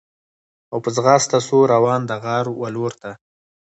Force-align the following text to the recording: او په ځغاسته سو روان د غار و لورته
او 0.71 0.77
په 0.83 0.89
ځغاسته 0.95 1.37
سو 1.47 1.57
روان 1.73 2.01
د 2.05 2.11
غار 2.23 2.45
و 2.59 2.63
لورته 2.75 3.11